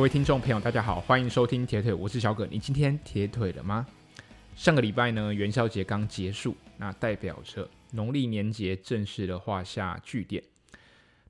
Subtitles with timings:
[0.00, 2.46] 各位听众朋友，大家好，欢迎收听铁腿，我是小葛。
[2.46, 3.86] 你今天铁腿了吗？
[4.56, 10.42] 上个礼拜呢，元宵节刚结束，那代表着农历年节正式的画下句点。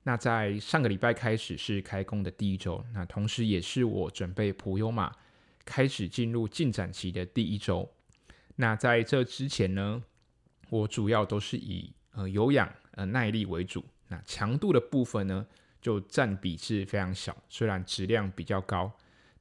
[0.03, 5.13] 那在上个礼拜开始是开工的第一周，那同时也是我准备普优马
[5.65, 7.91] 开始进入进展期的第一周。
[8.55, 10.01] 那在这之前呢，
[10.69, 15.45] 我主要都是以呃有氧呃耐力为主，那强度的部分呢，
[15.81, 18.91] 就占比是非常小，虽然质量比较高，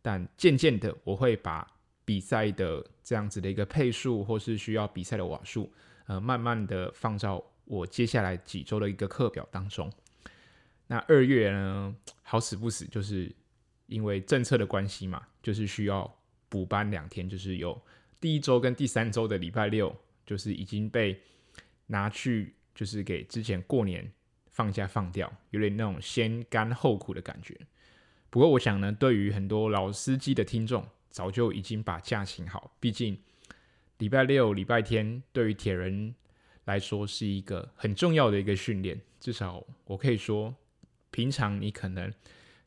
[0.00, 1.70] 但渐渐的我会把
[2.04, 5.70] 比赛的这样子的一个配速，或是需要比赛的瓦数，
[6.06, 9.92] 呃，慢慢的放到我接下来几周的一个课表当中。
[10.86, 13.30] 那二月呢，好死不死，就是
[13.86, 16.18] 因为政策的关系嘛，就是需要
[16.48, 17.80] 补班两天，就是有
[18.20, 19.94] 第一周跟第三周的礼拜六，
[20.26, 21.20] 就是已经被
[21.86, 24.10] 拿去，就是给之前过年。
[24.60, 27.58] 放假放掉，有点那种先甘后苦的感觉。
[28.28, 32.76] 不过我想呢，对于很多老司机的听众，早就已经把假请好。
[32.78, 33.18] 毕竟
[33.96, 36.14] 礼拜六、礼拜天对于铁人
[36.66, 39.00] 来说是一个很重要的一个训练。
[39.18, 40.54] 至少我可以说，
[41.10, 42.12] 平常你可能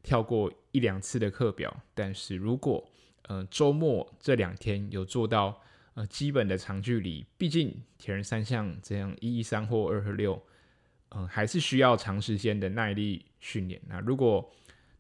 [0.02, 2.84] 跳过一两次的课表，但是如果
[3.28, 5.62] 呃周末这两天有做到
[5.94, 10.42] 呃基本的长距离，毕竟铁人三项这样一一三或二二六。
[11.16, 13.80] 嗯，还是需要长时间的耐力训练。
[13.88, 14.52] 那如果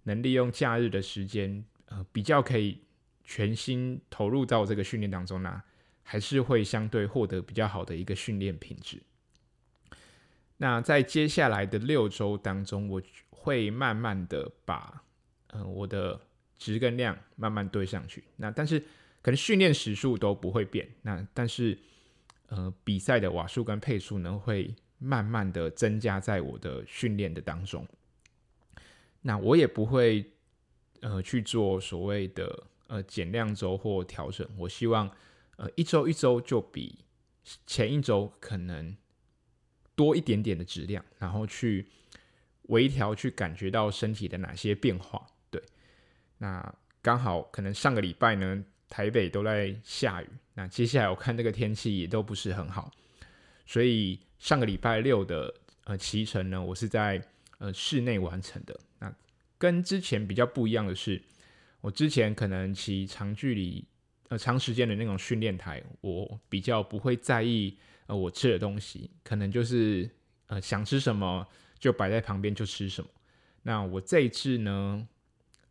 [0.03, 2.79] 能利用假日的时间，呃，比较可以
[3.23, 5.63] 全心投入到这个训练当中，呢
[6.03, 9.01] 还是会相对获得比较好的一个训练品质。
[10.57, 15.03] 那在接下来的六周当中，我会慢慢的把
[15.47, 16.21] 呃我的
[16.59, 18.23] 值跟量慢慢堆上去。
[18.35, 18.79] 那但是
[19.23, 20.87] 可能训练时数都不会变。
[21.01, 21.75] 那但是
[22.49, 24.75] 呃比赛的瓦数跟配速呢会。
[25.03, 27.85] 慢慢的增加在我的训练的当中，
[29.21, 30.31] 那我也不会
[31.01, 34.47] 呃去做所谓的呃减量周或调整。
[34.57, 35.11] 我希望
[35.57, 36.99] 呃一周一周就比
[37.67, 38.95] 前一周可能
[39.93, 41.85] 多一点点的质量，然后去
[42.69, 45.27] 微调，去感觉到身体的哪些变化。
[45.51, 45.61] 对，
[46.37, 52.89] 那刚好可能上个礼拜呢，台北都在下雨，那接下来我看这个天气也都不是很好，
[53.65, 54.19] 所以。
[54.39, 55.53] 上个礼拜六的
[55.85, 57.25] 呃骑程呢，我是在
[57.59, 58.77] 呃室内完成的。
[58.99, 59.15] 那
[59.57, 61.21] 跟之前比较不一样的是，
[61.79, 63.85] 我之前可能骑长距离
[64.27, 70.09] 呃长时间的那种训练台，我比较不会在意呃我吃的东西，可能就是
[70.47, 71.47] 呃想吃什么
[71.79, 73.09] 就摆在旁边就吃什么。
[73.61, 75.07] 那我这一次呢，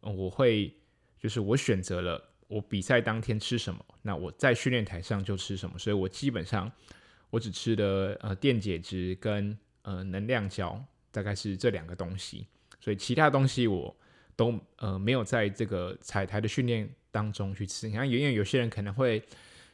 [0.01, 0.75] 我会
[1.21, 6.73] 就是我选择了我比赛当天吃什么，那我在训练台上就吃什么，所以我基本上。
[7.33, 12.47] 我只吃的呃电解质跟呃能量胶，大概是这两个东西，
[12.79, 13.97] 所以其他东西我
[14.37, 17.89] 都呃没有在这个彩台的训练当中去吃。
[17.89, 19.23] 你看，因为有些人可能会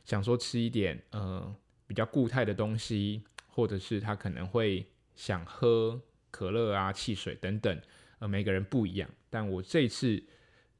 [0.04, 1.52] 想说吃一点呃
[1.84, 4.86] 比较固态的东西，或者是他可能会
[5.16, 7.76] 想喝可乐啊、汽水等等，
[8.20, 9.10] 呃每个人不一样。
[9.28, 10.22] 但我这次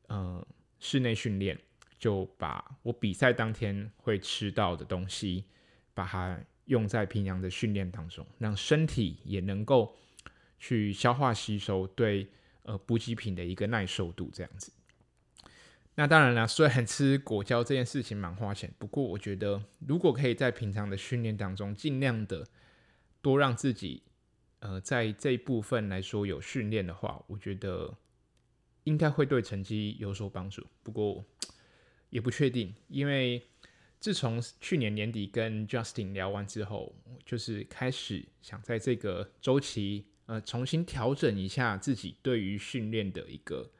[0.07, 0.47] 呃
[0.79, 1.59] 室内训练，
[1.99, 5.45] 就把我比赛当天会吃到的东西，
[5.93, 6.39] 把它。
[6.69, 9.97] 用在平常的训练当中，让身体也能够
[10.59, 12.29] 去消化吸收对，
[12.63, 14.71] 呃补给品的一个耐受度这样子。
[15.95, 22.47] 那当然了，虽然吃果胶这件事情蛮花钱，不过我觉得如果可以在平常的训练当中尽量的
[23.21, 24.03] 多让自己
[24.61, 27.97] 呃在这一部分来说有训练的话，我觉得
[28.85, 30.67] 应该会对成绩有所帮助。
[30.83, 31.25] 不过
[32.11, 33.43] 也不确定，因为。
[34.01, 36.95] 自从去年年底跟 Justin 聊完之后，
[37.27, 43.71] 就是开始想在这个周期，呃，重新调整一下自己对于训练的一个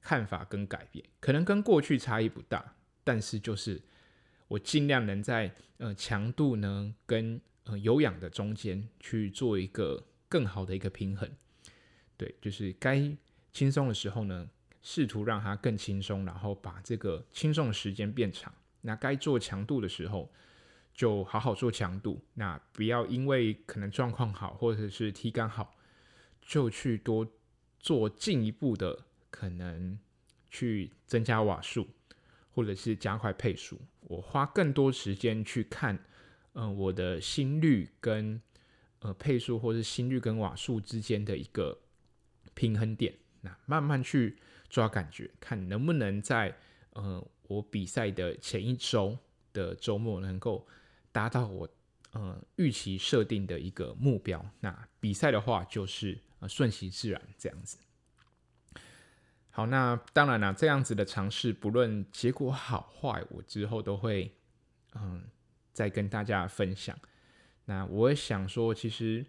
[0.00, 1.04] 看法跟改变。
[1.20, 2.74] 可能跟过去差异不大，
[3.04, 3.82] 但是就是
[4.48, 11.30] 我尽量能在呃强度呢跟呃有氧的中间去做一个更好的一个平衡。
[12.16, 13.14] 对，就是该
[13.52, 14.48] 轻松的时候呢，
[14.80, 18.54] 试图让它更轻松，然后把这个轻松的时间变长。
[18.86, 20.32] 那该做强度的时候，
[20.94, 22.24] 就好好做强度。
[22.34, 25.74] 那不要因为可能状况好，或者是体感好，
[26.40, 27.26] 就去多
[27.80, 29.98] 做进一步的可能
[30.48, 31.88] 去增加瓦数，
[32.52, 33.80] 或者是加快配速。
[34.02, 35.98] 我花更多时间去看，
[36.52, 38.40] 嗯、我的心率跟
[39.00, 41.76] 呃配速，或是心率跟瓦数之间的一个
[42.54, 43.12] 平衡点。
[43.40, 44.38] 那慢慢去
[44.68, 46.56] 抓感觉，看能不能在
[46.92, 47.26] 呃。
[47.48, 49.18] 我比赛的前一周
[49.52, 50.66] 的周末能够
[51.12, 51.68] 达到我
[52.12, 57.78] 呃预期设定的一个目标，那比赛的话就是呃顺其自然这样子。
[59.50, 64.30] 好，那当然了，这样子的尝试，不论结果好坏，我之后都会
[64.94, 65.24] 嗯
[65.72, 66.98] 再跟大家分享。
[67.64, 69.24] 那我想说，其实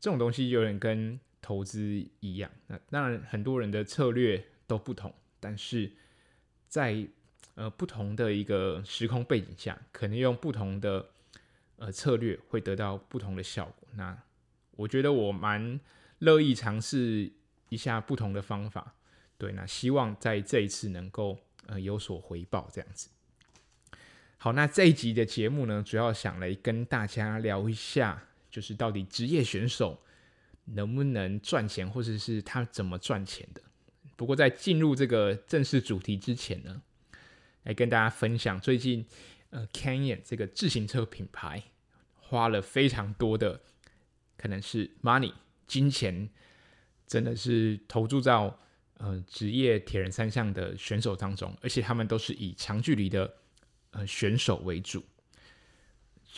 [0.00, 1.82] 这种东西有点跟投资
[2.20, 2.50] 一样。
[2.66, 5.92] 那当然，很多人的策略都不同，但是
[6.66, 7.06] 在
[7.56, 11.10] 呃不同的一个时空背景下，可能用不同的
[11.76, 13.88] 呃策略会得到不同的效果。
[13.94, 14.16] 那
[14.72, 15.80] 我觉得我蛮
[16.20, 17.32] 乐意尝试
[17.68, 18.94] 一下不同的方法。
[19.38, 23.08] 对，那希望在这一次能够呃有所回报，这样子。
[24.38, 30.00] 好，那这一集的节目呢，主要想来跟大家聊一下，就是到底职业选手
[30.64, 33.62] 能不能赚钱，或者是他怎么赚钱的。
[34.14, 36.80] 不过在进入这个正式主题之前呢，
[37.66, 39.06] 来跟大家分享最近
[39.50, 41.62] 呃，Canyon 这个自行车品牌
[42.14, 43.60] 花了非常多的
[44.36, 45.34] 可能是 money
[45.66, 46.30] 金钱，
[47.06, 48.58] 真的是投注到
[48.94, 53.34] 呃职业铁人三项的选手当中，而且他们都是以长距离的。
[53.92, 55.02] 呃，选手为主，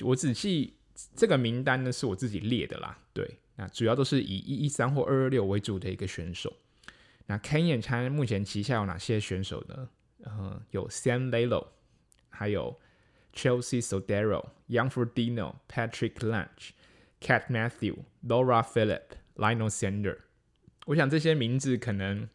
[0.02, 0.76] 我仔细
[1.16, 2.96] 这个名单呢是我自己列的啦。
[3.12, 6.54] 对，那主要都是以一一三或二二六为主的一个选手。
[7.26, 9.88] 那 Canyon 他目前旗下有哪些选手呢？
[10.28, 11.66] 呃，有 Sam Laidlow，
[12.28, 12.78] 还有
[13.34, 16.70] Chelsea Sodaro、Jan Frodeno、Patrick Lynch、
[17.20, 17.96] Cat Matthew、
[18.26, 19.02] Laura Philip、
[19.36, 20.18] Lionel Sander。
[20.86, 22.28] 我想这些名字可能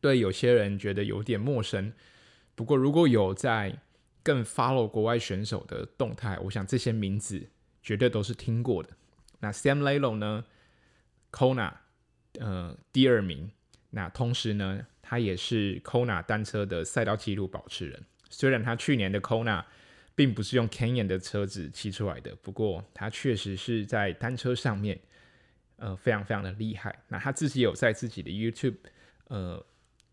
[0.00, 1.92] 对有些人觉得有点陌生，
[2.54, 3.78] 不过如果有在
[4.22, 7.48] 更 follow 国外选手的动态，我想这些名字
[7.82, 8.90] 绝对都是听过的。
[9.40, 10.44] 那 Sam Laidlow 呢
[11.30, 11.72] ，Kona
[12.38, 13.50] 呃第二名。
[13.90, 18.02] 那同时呢，他也是 Kona 单车的赛道纪录保持人。
[18.30, 19.62] 虽然他去年的 Kona
[20.14, 24.98] 并不是用 Canyon 的车子骑出来的，不过他确实是在单车上面
[25.76, 27.04] 呃非常非常的厉害。
[27.08, 28.76] 那他自己有在自己的 YouTube
[29.28, 29.64] 呃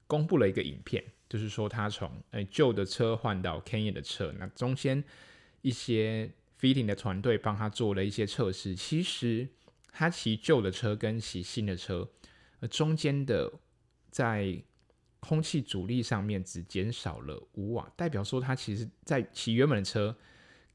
[0.06, 1.04] 公布了一个影片。
[1.30, 5.02] 就是说，他从诶旧的车换到 Canyon 的车，那中间
[5.62, 6.30] 一些
[6.60, 8.76] fitting 的团队帮他做了一些测试。
[8.76, 9.48] 其实
[9.94, 12.10] 他骑旧的车跟骑新的车，
[12.60, 13.50] 呃，中间的
[14.10, 14.62] 在
[15.22, 20.14] 空气阻力上面只减少了五瓦，代表说他其实在骑原本的车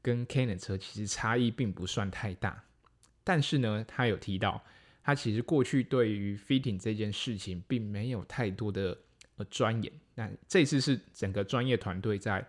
[0.01, 2.63] 跟 can 的车其实差异并不算太大。
[3.23, 4.63] 但是呢，他有提到，
[5.03, 8.97] 他其实过去对于 fitting 这件事情并没有太多的。
[9.39, 9.93] 呃，钻研。
[10.15, 12.43] 那这次是整个专业团队在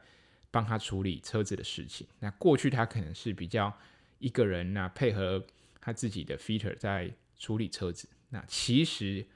[0.50, 2.06] 帮他处理车子的事情。
[2.18, 3.70] 那过去他可能是比较
[4.18, 5.46] 一个人那配合
[5.82, 8.08] 他自己的 fitter 在处理车子。
[8.30, 9.26] 那其实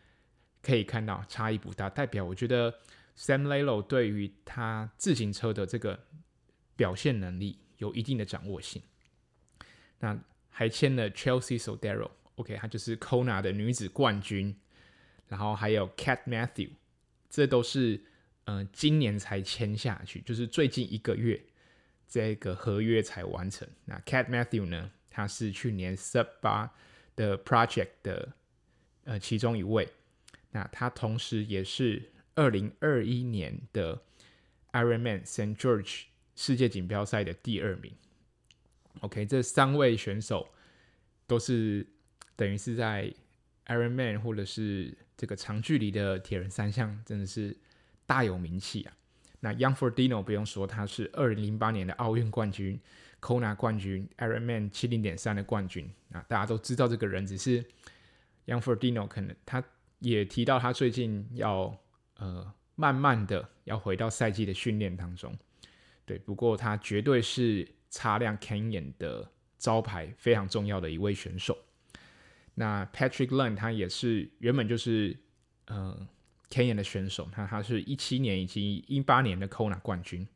[0.62, 2.72] 可以看到差异不大，代表我觉得
[3.16, 5.98] Sam Lalo 对于他自行车的这个
[6.76, 8.80] 表现能力有一定的掌握性。
[9.98, 10.18] 那
[10.48, 14.56] 还签了 Chelsea Sodaro，OK，她就是 Kona 的女子冠军。
[15.28, 16.70] 然后还有 Cat Matthew。
[17.30, 18.04] 这都是
[18.44, 21.42] 呃今年才签下去，就是最近一个月
[22.06, 23.66] 这个合约才完成。
[23.86, 26.70] 那 Cat Matthew 呢，他是去年 Sub 八
[27.16, 28.32] 的 Project 的
[29.04, 29.88] 呃其中一位。
[30.52, 34.00] 那他同时也是二零二一年的
[34.72, 35.56] Ironman St.
[35.56, 36.04] George
[36.36, 37.92] 世界锦标赛的第二名。
[39.00, 40.48] OK，这三位选手
[41.26, 41.86] 都是
[42.36, 43.12] 等于是在
[43.66, 44.96] Ironman 或者是。
[45.14, 47.56] 这个长距离的铁人三项真的是
[48.06, 48.92] 大有名气啊！
[49.38, 52.80] 那 Young Fordino 不用说，他是二零零八年的奥运冠军、
[53.20, 55.88] Kona 冠军、Ironman 七零点三的冠军。
[56.08, 57.62] 那大家都知道这个人，只是
[58.46, 59.62] Young Fordino 可能他
[60.02, 61.74] 也提到他最近要
[62.18, 65.34] 呃慢慢的要回到赛季的训练当中。
[66.04, 71.56] 对，不过他绝对是擦亮 Canyon 的招牌，非常重要的一位选手。
[72.54, 75.16] 那 Patrick lan 他也是原本就是
[75.66, 76.06] 呃
[76.50, 80.26] Canyon 的选手，他他是一七年以及一八年的 Kona 冠军。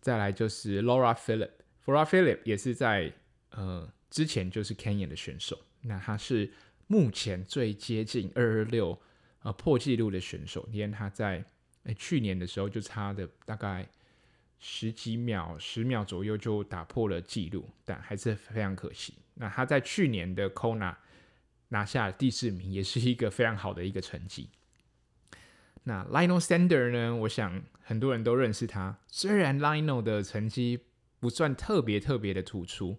[0.00, 3.12] 再来就是 Laura Philip，Laura Philipp 也是在
[3.50, 6.50] 呃之前就是 Canyon 的选手，那他是
[6.90, 9.00] 目前最接近二二六
[9.44, 11.44] 呃破纪录的选手，因为他在、
[11.84, 13.88] 欸、去年的时候就差的大概
[14.58, 19.14] 十几秒、十秒左右就打破了纪录，但还是非常可惜。
[19.34, 20.96] 那他在去年的 Kona
[21.68, 24.48] 拿下第四名，也是一个非常好的一个成绩。
[25.84, 27.14] 那 Lionel Sander 呢？
[27.14, 28.98] 我想很多人都认识他。
[29.06, 30.80] 虽然 Lionel 的成绩
[31.20, 32.98] 不算特别特别的突出，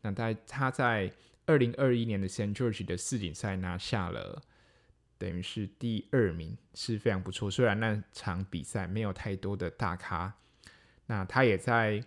[0.00, 1.12] 那在他在
[1.46, 2.54] 二零二一年的 St.
[2.54, 4.42] George 的世锦赛拿下了，
[5.16, 7.50] 等于是第二名，是非常不错。
[7.50, 10.34] 虽然那场比赛没有太多的大咖，
[11.06, 12.04] 那他也在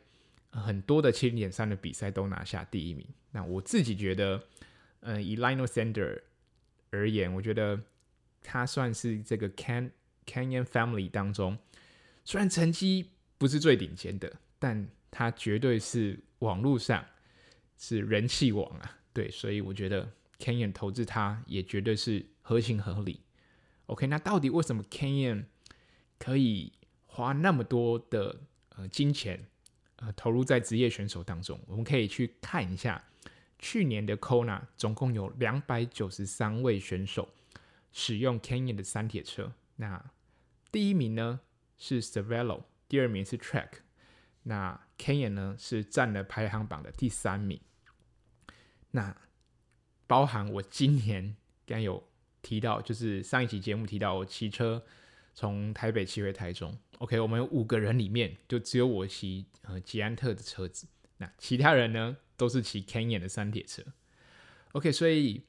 [0.52, 3.08] 很多的七零点三的比赛都拿下第一名。
[3.32, 4.44] 那我自己觉得。
[5.02, 6.22] 嗯，以 Lionel Sander
[6.92, 7.80] 而言，我觉得
[8.44, 9.92] 他算是这个 Can
[10.26, 11.58] Canyon Family 当中，
[12.26, 17.06] 虽然成绩不是最顶尖的，但他绝对是网络上
[17.78, 18.99] 是人气王啊。
[19.14, 23.22] 对，所以我觉得 Canyon 投资它也绝对是合情合理。
[23.88, 25.46] OK，那到底为什么 Canyon
[26.18, 26.72] 可以
[27.06, 28.42] 花那么多的
[28.76, 29.48] 呃金钱
[29.96, 31.60] 呃投入在职业选手当中？
[31.68, 33.04] 我们可以去看一下
[33.58, 37.30] 去年的 Kona 总共有两百九十三位选手
[37.92, 39.52] 使用 Canyon 的三铁车。
[39.78, 40.12] 那
[40.72, 41.40] 第一名呢
[41.78, 43.70] 是 Cervelo，第二名是 Trek。
[44.44, 47.60] 那 Canyon 呢是占了排行榜的第三名。
[48.92, 49.16] 那
[50.08, 52.04] 包含我今年刚有
[52.42, 54.84] 提到，就是上一期节目提到我骑车
[55.36, 56.78] 从台北骑回台中。
[56.98, 63.84] OK，我们有五个人里面就只有我骑呃捷安特的车子，那其他人呢都是骑 Canyon 的三铁车。
[64.74, 65.44] OK，所以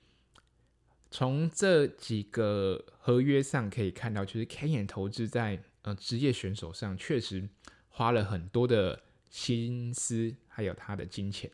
[1.11, 7.49] 从这几个合约上可以看到，就是 Canyon 投资在呃职业选手上确实
[7.89, 11.51] 花了很多的心思，还有他的金钱。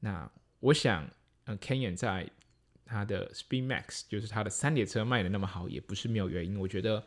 [0.00, 1.08] 那我想，
[1.44, 2.28] 呃，Canyon 在
[2.84, 6.58] 他的 Speed Max，就是他的三铁车卖的那么好，也不是没有原因。
[6.58, 7.06] 我觉得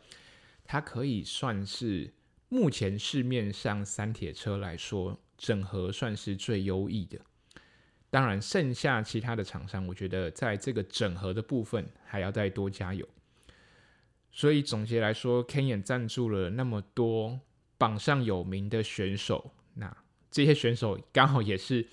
[0.64, 2.10] 它可以算是
[2.48, 7.18] 目前市面上三铁车来说，整合算是最优异的。
[8.08, 13.06] 当然，剩下其他的厂商，我觉得在这个整合的部分还要再多加油。
[14.30, 17.40] 所以总结来说，Canyon 赞助了那么多
[17.76, 19.94] 榜上有名的选手，那
[20.30, 21.86] 这些选手刚好也是。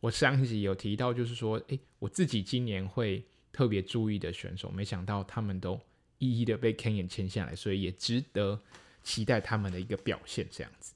[0.00, 5.80] 我上一集有提到，就是说，诶，我自己今年会特别注意的选手，没想到他们都
[6.18, 8.62] 一一的被 Canyon 签下来，所以也值得
[9.02, 10.46] 期待他们的一个表现。
[10.50, 10.94] 这样子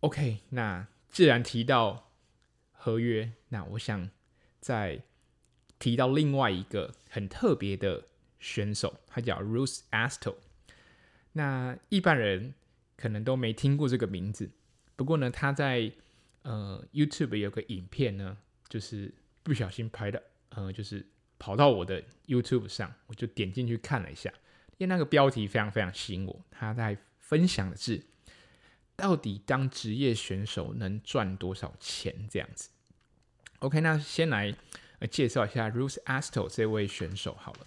[0.00, 2.10] ，OK，那既然提到
[2.72, 4.08] 合约，那我想
[4.60, 5.02] 再
[5.78, 8.06] 提到另外一个很特别的
[8.40, 10.36] 选手，他叫 Ruth Astle。
[11.32, 12.54] 那一般人
[12.96, 14.50] 可能都没听过这个名字，
[14.96, 15.92] 不过呢，他在
[16.44, 18.36] 呃，YouTube 有个影片呢，
[18.68, 21.06] 就是不小心拍的，呃，就是
[21.38, 24.30] 跑到我的 YouTube 上，我就点进去看了一下，
[24.76, 26.44] 因为那个标题非常非常吸引我。
[26.50, 28.04] 他在分享的是，
[28.94, 32.68] 到底当职业选手能赚多少钱这样子。
[33.60, 34.54] OK，那先来
[35.10, 37.66] 介绍一下 Ruth Astle 这位选手好了。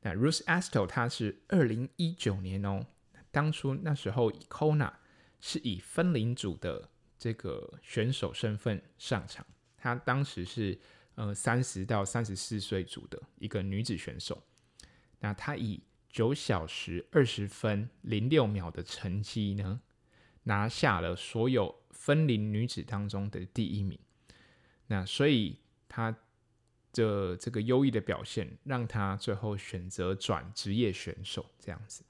[0.00, 2.86] 那 Ruth Astle 他是二零一九年哦，
[3.30, 4.94] 当初那时候 Kona
[5.42, 6.88] 是以分龄组的。
[7.24, 9.46] 这个选手身份上场，
[9.78, 10.78] 她当时是
[11.14, 14.42] 呃三十到三十四岁组的一个女子选手。
[15.20, 19.80] 那她以九小时二十分零六秒的成绩呢，
[20.42, 23.98] 拿下了所有分龄女子当中的第一名。
[24.88, 26.14] 那所以她
[26.92, 32.04] 的这个优异的表现，让她最后选择转职业选手这样子。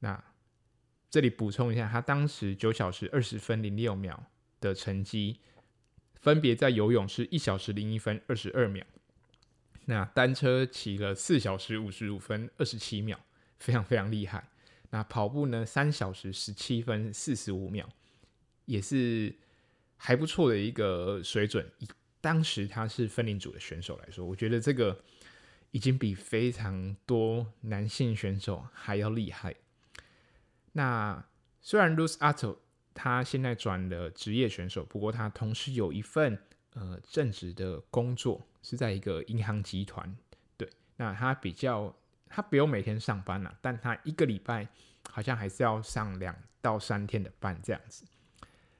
[0.00, 0.22] 那。
[1.12, 4.30] 这里补充一下，他当时九小时二十分零六秒
[4.62, 5.40] 的成绩，
[6.14, 8.82] 分别在游泳是一小时零一分二十二秒，
[9.84, 13.20] 那单车骑了四小时五十五分二十七秒，
[13.58, 14.48] 非常非常厉害。
[14.88, 17.86] 那跑步呢，三小时十七分四十五秒，
[18.64, 19.34] 也是
[19.98, 21.70] 还不错的一个水准。
[21.80, 21.88] 以
[22.22, 24.98] 当时他是分龄组的选手来说，我觉得这个
[25.72, 29.54] 已经比非常多男性选手还要厉害。
[30.72, 31.24] 那
[31.60, 32.56] 虽然 Ruth Astle
[32.94, 36.38] 他现在转了职业选手，不过他同时有一份
[36.74, 40.14] 呃正职的工作，是在一个银行集团。
[40.56, 41.94] 对，那他比较
[42.28, 44.66] 他不用每天上班了，但他一个礼拜
[45.10, 48.04] 好像还是要上两到三天的班这样子。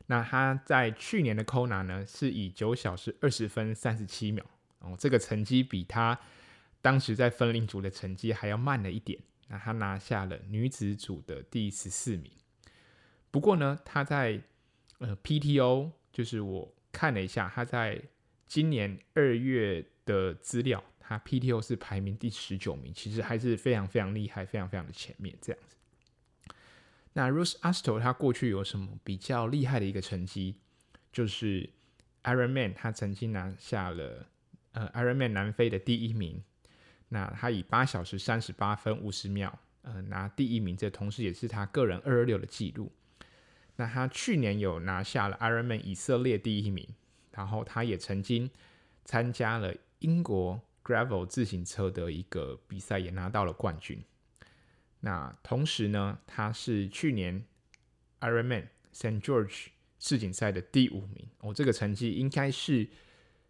[0.07, 4.45] 那他在去年的 Kona 呢，是以九小时二十分三十七秒
[4.81, 6.19] 哦，这个成绩比他
[6.81, 9.21] 当时在分龄组的成绩还要慢了一点。
[9.49, 12.31] 那他拿下了女子组的第十四名。
[13.31, 14.41] 不过呢，他在
[14.99, 18.03] 呃 PTO，就是我看了一下，他在
[18.47, 25.77] 今年二月的资料，他 PTO 是排名第十九名，其实还是非常非常厉害，非常非常的前面这样子。
[27.15, 30.57] 那 Ruth Astle 他过去有什么比较厉害的一个成绩？
[31.13, 31.69] 就是
[32.23, 34.27] Ironman，他曾经拿下了
[34.73, 36.43] 呃 Ironman 南非的第一名。
[37.15, 42.91] 那他以八小时三十八分五十秒，呃，拿第一名，这同时也是他个人二二六的记录。
[43.77, 46.89] 那他去年有拿下了 Ironman 以色列第一名，
[47.33, 48.51] 然后他也曾经
[49.05, 54.03] 参加了英国 Gravel 自行车的一个比赛，也拿到了冠军。
[55.01, 57.45] 那同时呢，他是去年
[58.21, 59.21] Ironman St.
[59.21, 59.67] George
[59.99, 61.29] 世锦赛的第五名。
[61.41, 62.89] 哦，这个成绩应该是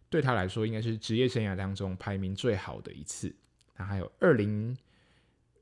[0.09, 3.33] 对他来说，应该是职业生涯当中排名最好的一次。
[3.75, 4.77] 那还有二零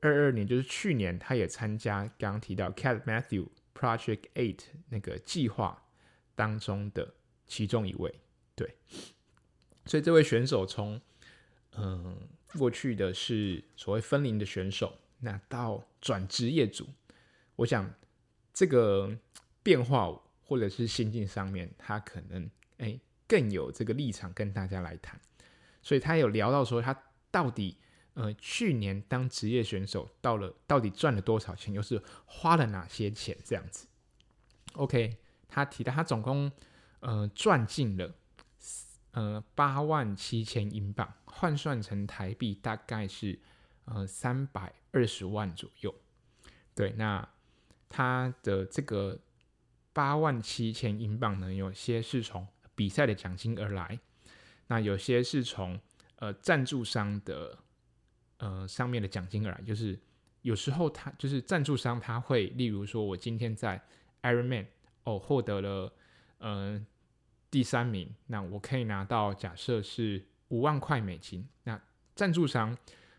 [0.00, 5.82] 二二年，就是去年，他也参加刚刚提到 Cat Matthew Project Eight 那个计划
[6.34, 7.14] 当中的
[7.46, 8.14] 其中一位。
[8.54, 8.76] 对，
[9.86, 11.00] 所以这位选手从
[11.76, 12.18] 嗯
[12.58, 16.86] 过去的是所谓分龄的选手，那到转职业组，
[17.56, 17.90] 我想
[18.52, 19.16] 这个
[19.62, 25.18] 变化或者是心境上面，他可能哎更有这个立场跟大家来谈。
[25.80, 27.78] 所以他有聊到说，他到底。
[28.14, 31.72] 呃，去年当职业选手到了，到底赚了多少钱？
[31.72, 33.34] 又是花了哪些钱？
[33.42, 33.86] 这样子
[34.74, 35.16] ，OK，
[35.48, 36.52] 他提到他总共
[37.00, 38.14] 呃赚进了
[39.12, 43.40] 呃八万七千英镑，换算成台币大概是
[43.86, 45.94] 呃三百二十万左右。
[46.74, 47.26] 对，那
[47.88, 49.18] 他的这个
[49.94, 53.98] 八万七千英镑呢，有些是从比赛的奖金而来，
[54.66, 55.80] 那有些是从
[56.16, 57.58] 呃赞助商的。
[58.42, 59.96] 呃，上面的奖金而来，就是
[60.40, 63.80] 有时候他就是赞助商，他会例如说，我今天在
[64.20, 64.66] Ironman
[65.04, 65.92] 哦获得了
[66.38, 66.84] 呃
[67.52, 71.80] 第三名，那我可以拿到假设是五万块美金，那
[72.16, 72.76] 赞助商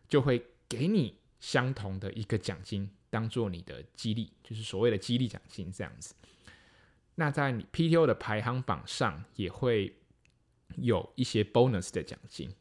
[0.10, 6.14] 就会给你相同的一个奖金，当做你的激励，就是所谓的激励奖金这样子。
[7.16, 9.96] 那在你 PTO 的排行榜上也会
[10.76, 12.54] 有一些 bonus 的奖金。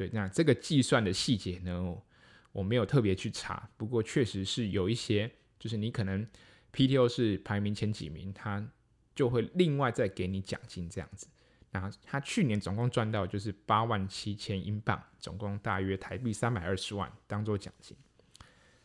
[0.00, 1.94] 对，那这个计算的细节呢，
[2.52, 6.26] 我没有特别去查，不过确实是有一些，就是你可能
[6.72, 8.66] PTO 是排名前几名，他
[9.14, 11.28] 就会另外再给你奖金这样子。
[11.72, 17.94] 那他去年总共赚到就是八万七千英镑，总共大约台币三百二十万当做奖金。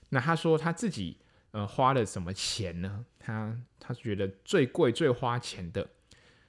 [0.10, 1.18] 那他说他自己
[1.52, 3.06] 呃花了什么钱呢？
[3.18, 5.90] 他他觉得最贵最花钱的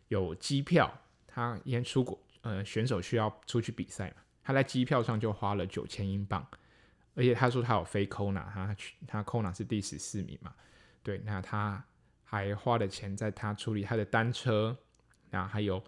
[0.08, 0.92] 有机票，
[1.24, 4.16] 他因出国呃选手需要出去比赛嘛。
[4.46, 6.46] 他在机票上就花了九千英镑，
[7.16, 10.54] 而且他说他有飞 Kona，他去他 Kona 是第十四名嘛，
[11.02, 11.84] 对，那他
[12.22, 14.76] 还花了钱在他处理他的单车，
[15.30, 15.82] 那还有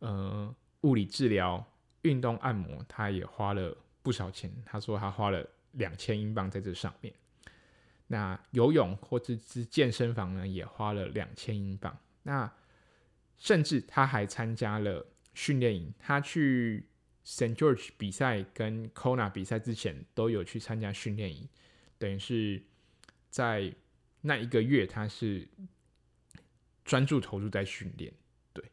[0.00, 1.64] 呃物理治疗、
[2.02, 4.52] 运动按摩，他也花了不少钱。
[4.66, 7.14] 他说他花了两千英镑在这上面。
[8.08, 11.96] 那游泳或者是健身房呢，也花了两千英镑。
[12.24, 12.52] 那
[13.38, 16.86] 甚至他还参加了训练营，他去。
[17.24, 17.54] St.
[17.54, 21.48] George 比赛跟 Kona 比赛之前都有去参加训练营，
[21.98, 22.62] 等于是
[23.30, 23.72] 在
[24.22, 25.46] 那一个月，他是
[26.84, 28.12] 专注投入在训练，
[28.52, 28.64] 对。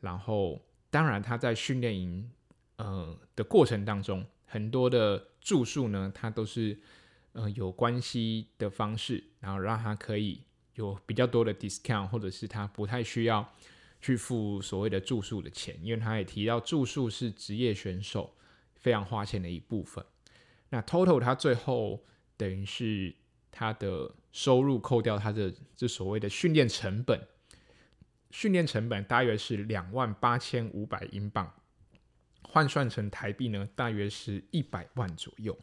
[0.00, 2.30] 然后，当然他在训练营
[2.76, 6.78] 呃的过程当中，很多的住宿呢，他都是
[7.32, 10.42] 呃有关系的方式，然后让他可以
[10.74, 13.54] 有比较多的 discount，或者是他不太需要。
[14.04, 18.36] 去付所谓的住宿的钱，因为他也提到住宿是职业选手
[18.74, 20.04] 非常花钱的一部分。
[20.68, 22.04] 那 total 他最后
[22.36, 23.14] 等于是
[23.50, 27.26] 他的收入扣掉他的这所谓的训练成本，
[28.30, 31.54] 训练成本大约是两万八千五百英镑，
[32.42, 35.58] 换算成台币呢，大约是一百万左右。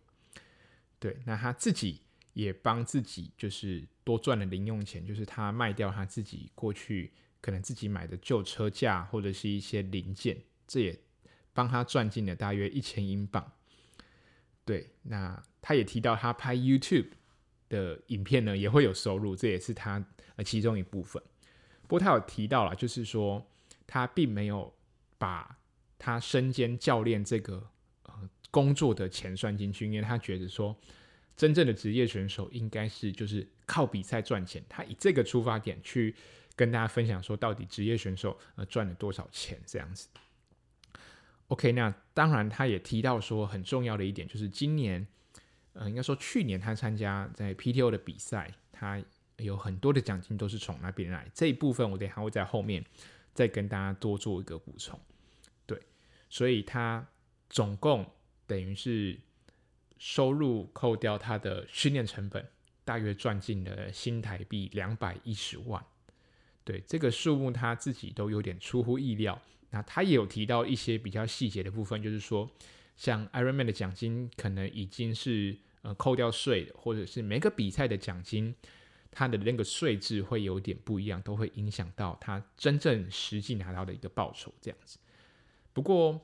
[0.98, 2.02] 对，那他自己
[2.34, 7.14] 也帮自己就是多赚了零用钱，就是他卖掉他自己过去。
[7.42, 11.00] 可能自己买的旧车架或者是一些零件，这也
[11.54, 13.52] 帮他赚进了大约一千英镑。
[14.64, 17.08] 对，那他也提到他拍 YouTube
[17.68, 21.22] 的影片呢，也会有收入，这也是他呃其中一部分。
[21.88, 23.44] 不过他有提到了，就是说
[23.88, 24.72] 他并没有
[25.18, 25.58] 把
[25.98, 27.72] 他身兼教练这个
[28.04, 30.78] 呃工作的钱算进去，因为他觉得说
[31.36, 36.16] 真正的职业选手应该是就是靠比赛赚钱，他以这个出发点去。
[36.56, 40.08] 跟大家分享说，到底职业选手呃赚了多少钱这样子。
[41.48, 45.06] OK，那当然他也提到说，很重要的一点就是今年，
[45.74, 49.04] 呃，应该说去年他参加在 PTO 的比赛，他
[49.38, 51.30] 有很多的奖金都是从那边来。
[51.34, 52.86] 这一部分我等下会在后面
[53.34, 54.98] 再跟大家多做一个补充。
[55.66, 55.78] 对，
[56.30, 57.06] 所以他
[57.50, 58.10] 总共
[58.48, 59.20] 等于是
[59.98, 62.48] 收入扣掉他的训练成本，
[62.86, 65.84] 大约赚进了新台币两百一十万。
[66.64, 69.42] 对这个数目，他自己都有点出乎意料。
[69.74, 72.50] 那他也有提到一些比较细节的部分，就是说，
[72.98, 78.54] 像 Ironman 的奖金可能已经是呃扣掉税的，或者是每个比赛的奖金，
[79.10, 85.00] 它的那个税制会有点不一样，都会影响到他真正实际拿到的一个报酬这样子。
[85.72, 86.20] 不过，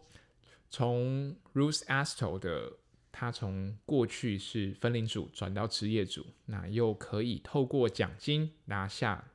[0.70, 2.74] 从 Ruth Astle 的
[3.14, 9.32] 他从过去是分龄组转到职业组，那又可以透过奖金拿下。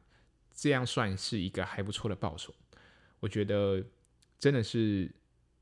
[0.63, 2.55] 这样算是一个还不错的报酬，
[3.19, 3.85] 我觉得
[4.39, 5.13] 真的是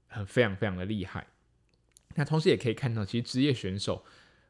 [0.09, 1.27] 很非常非常的厉害。
[2.17, 4.05] 那同时也可以看到，其实职业选手，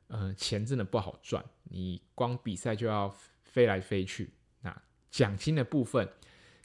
[0.09, 3.09] 呃，钱真的不好赚，你光比赛就要
[3.45, 4.33] 飞来飞去。
[4.63, 6.09] 那奖金的部分，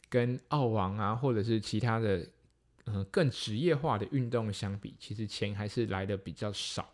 [0.08, 2.28] 跟澳网啊，或者是其他的，
[2.86, 6.92] 嗯、更职业化的运动相比，其实钱还是来的比较少。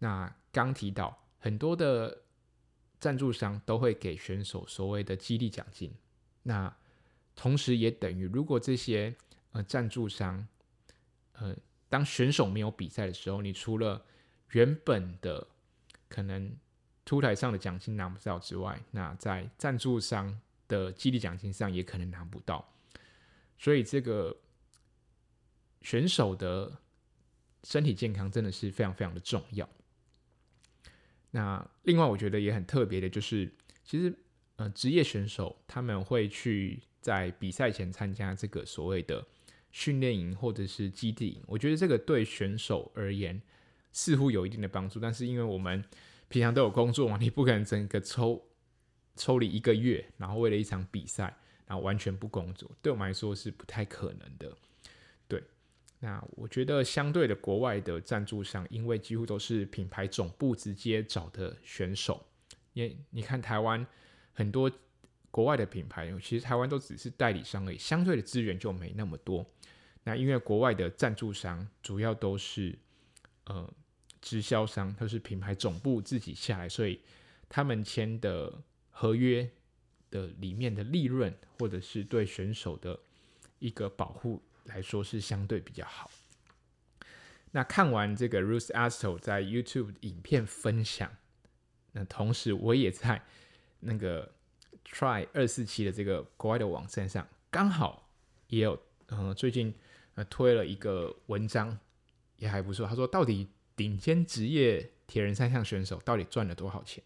[0.00, 2.23] 那刚提到很多的
[3.04, 5.92] 赞助商都会给选手所谓的激励奖金，
[6.42, 6.74] 那
[7.36, 9.14] 同时也等于如果这些
[9.52, 10.48] 呃赞助商，
[11.32, 11.54] 呃，
[11.90, 14.02] 当选手没有比赛的时候，你除了
[14.52, 15.46] 原本的
[16.08, 16.56] 可能
[17.04, 22.66] 凸台上的奖金拿不到之外，那在赞助商的激励奖金上也可能拿不到，
[23.58, 24.34] 所以这个
[25.82, 26.74] 选手的
[27.64, 29.68] 身体健康真的是非常非常的重要。
[31.34, 33.52] 那另外我觉得也很特别的就是，
[33.84, 34.14] 其实
[34.54, 39.26] 呃职业选手他们会去在比赛前参加这个所谓的
[39.72, 43.42] 训练营或者是基地营，我觉得这个对选手而言
[43.90, 45.84] 似乎有一定的帮助，但是因为我们
[46.28, 48.40] 平常都有工作嘛，你不可能整个抽
[49.16, 54.56] 抽离一个月，然后为了一场比赛，然后完全不工作，对我们来说是不太可能的。
[56.00, 62.24] 那我觉得相对的，国外的赞助商，因为几乎都是品牌总部直接找的选手，
[62.72, 63.86] 因你看台湾
[64.32, 64.70] 很多
[65.30, 69.44] 国外的品牌，其实台湾都只是代理商而已，相对的资源就没那么多。
[70.02, 72.78] 那因为国外的赞助商主要都是
[73.44, 73.72] 呃
[74.20, 77.00] 直销商，都是品牌总部自己下来，所以
[77.48, 78.62] 他们签的。
[78.96, 79.50] 合约
[80.08, 82.96] 的里面的利润，或者是对选手的
[83.58, 86.10] 一个保护来说，是相对比较好。
[87.52, 91.10] 那看完这个 Ruth Astle 在 YouTube 影片分享，
[91.92, 93.22] 那同时我也在
[93.80, 94.32] 那个
[94.84, 98.10] Try 二四七的这个国外的网站上，刚好
[98.48, 99.74] 也有嗯最近
[100.14, 101.78] 呃推了一个文章，
[102.36, 102.86] 也还不错。
[102.86, 107.02] 他说，到底顶尖职业铁人三项选手到底赚了多少钱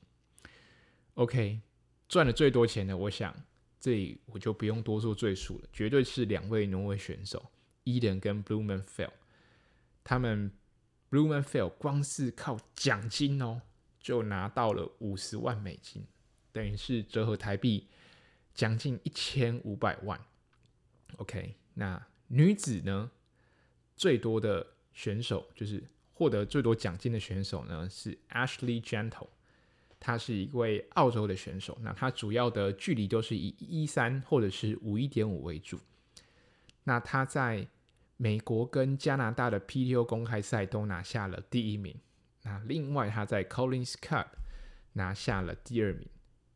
[1.14, 1.60] ？OK。
[2.08, 3.36] 赚的最多钱的，我想
[3.80, 7.50] 这里我就不用多做赘述了，绝对是两位挪威选手
[7.84, 9.12] ，Eden 跟 Blumenfeld。
[10.02, 10.50] 他们
[11.10, 13.62] Blumenfeld 光是靠奖金哦，
[14.00, 16.04] 就拿到了五十万美金，
[16.50, 17.86] 等于是折合台币
[18.54, 20.20] 将近一千五百万。
[21.18, 23.10] OK，那女子呢，
[23.96, 29.28] 最多的选手就是获得最多奖金的选手呢，是 Ashley Gentle。
[30.00, 35.78] 他是一位澳洲的选手，那他主要的距离都是以一三或者是五一点五为主。
[36.84, 37.66] 那他在
[38.16, 41.94] 美国跟加拿大的 PTO 公开赛都拿下了第一名。
[42.42, 44.28] 那另外他在 Collins Cup
[44.94, 46.08] 拿下了第二名，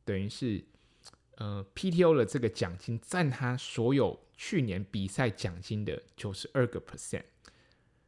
[0.05, 0.65] 等于是
[1.37, 7.25] 呃 PTO 的这个奖金占他所有去年比赛奖金的九十二个 percent。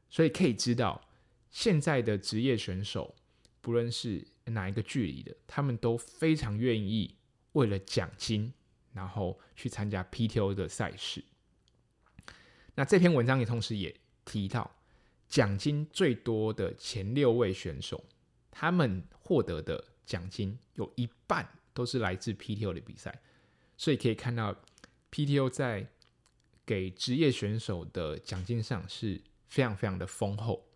[0.09, 1.09] 所以可以知道，
[1.51, 3.15] 现在的职业选手
[3.61, 7.17] 不论是哪一个距离的，他们都非常愿意
[7.53, 8.53] 为了奖金，
[8.93, 11.25] 然后去参加 PTO 的赛事。
[12.75, 14.77] 那这篇文章也同时也提到，
[15.29, 18.05] 奖金最多的前六位选手，
[18.51, 23.23] 他们获得的奖金有一半都是来自 PTO 的比赛，
[23.79, 24.55] 所以可以看到
[25.11, 25.89] PTO 在
[26.67, 30.69] 给职业选手的奖金上是非常非常的丰厚。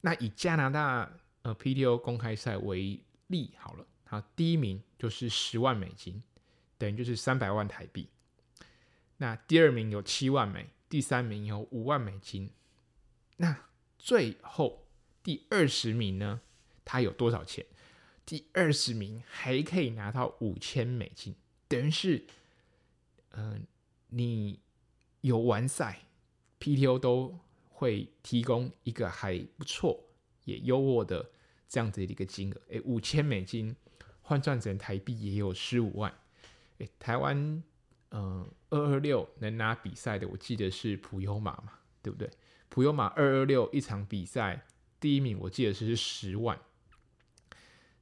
[0.00, 1.18] 那以加拿大。
[1.46, 6.20] 呃，PTO 公开赛为例好了，它第一名就是十万美金，
[6.76, 8.08] 等于就是三百万台币。
[9.18, 12.50] 那第二名有七万美，第三名有五万美金。
[13.36, 14.88] 那最后
[15.22, 16.40] 第二十名呢？
[16.84, 17.64] 他有多少钱？
[18.24, 21.36] 第二十名还可以拿到五千美金，
[21.68, 22.26] 等于是，
[23.30, 23.64] 嗯、
[24.08, 24.58] 你
[25.20, 26.06] 有完赛
[26.58, 30.08] ，PTO 都会提供一个还不错
[30.44, 31.30] 也优渥的。
[31.68, 33.74] 这样子的一个金额，诶，五千美金
[34.22, 36.12] 换算成台币也有十五万。
[36.78, 37.62] 诶，台湾，
[38.10, 42.30] 嗯，二二六能拿比赛的，我记得是普悠玛嘛，对不对？
[42.68, 44.66] 普悠玛二二六一场比赛
[45.00, 46.58] 第一名，我记得是十万。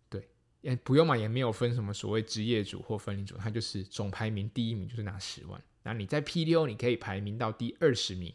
[0.08, 0.28] 对，
[0.62, 5.62] 诶，普悠玛也没有分什么所谓职业组或分龄组，它就是总排名第一名就是拿十万。
[5.82, 8.34] 那你在 PTO 你可以排名到第二十名，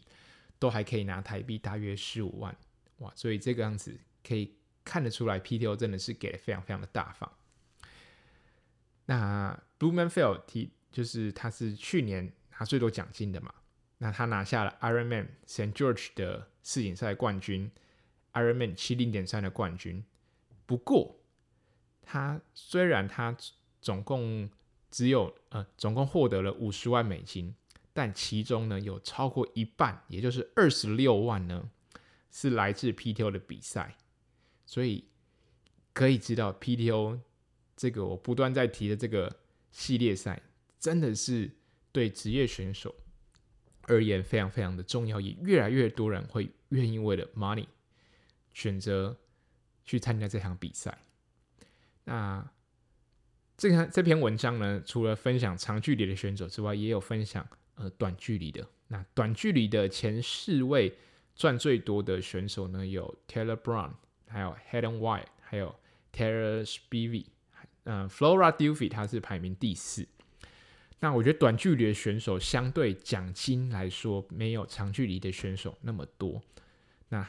[0.58, 2.56] 都还可以拿台币大约十五万。
[2.98, 4.54] 哇，所以这个样子可以。
[4.84, 7.30] 看得出来，PTO 真的是给的非常非常的大方。
[9.06, 13.52] 那 Blummenfelt 提就是他是去年拿最多奖金的嘛，
[13.98, 15.72] 那他拿下了 Ironman St.
[15.72, 17.70] George 的世锦赛冠军
[18.32, 20.04] ，Ironman 七零点三的冠军。
[20.66, 21.20] 不过，
[22.02, 23.36] 他虽然他
[23.80, 24.50] 总共
[24.90, 27.54] 只有呃总共获得了五十万美金，
[27.92, 31.70] 但其中呢有超过一半，也就是二十六万呢，
[32.30, 33.96] 是来自 PTO 的比赛。
[34.70, 35.02] 所以
[35.92, 37.18] 可以知道 PTO
[37.76, 39.40] 这个我不断在提的这个
[39.72, 40.40] 系列赛，
[40.78, 41.50] 真的是
[41.90, 42.94] 对职业选手
[43.88, 47.66] 而言非常非常的重要，也越来越多人会愿意为了 money
[48.54, 49.18] 选择
[49.84, 50.96] 去参加这场比赛。
[52.04, 52.48] 那
[53.56, 58.64] 这个这篇文章呢，除了分享长距离的选手之外，也有分享呃短距离的。
[58.86, 60.96] 那短距离的前四位
[61.34, 63.94] 赚最多的选手呢，有 Taylor Brown，
[64.30, 65.74] 还有 Hayden White，还有
[66.12, 67.26] Taylor Spivey，
[67.84, 70.06] 嗯，Flora Duffy 他是排名第四。
[71.00, 76.40] 那我觉得短距离的选手相对奖金来说，没有长距离的选手那么多。
[77.08, 77.26] 那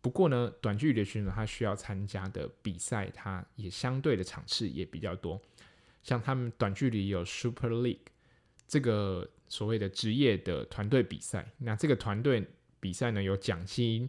[0.00, 5.40] 不过呢，短距离的选手他需要参加的比赛，他也相对的场次也比较多。
[6.02, 7.98] 像他们短距离有 Super League
[8.66, 12.44] 这个所谓的职业的团队比赛，那这个团队
[12.80, 14.08] 比赛呢，有奖金，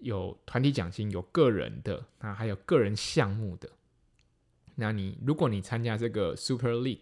[0.00, 3.70] 有团体奖金，有个人的，那还有个人项目的。
[4.76, 7.00] 那你如果你参加这个 Super League